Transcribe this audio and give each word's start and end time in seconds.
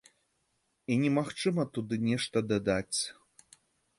І 0.93 0.97
немагчыма 1.01 1.65
туды 1.77 1.95
нешта 2.07 2.37
дадаць. 2.53 2.99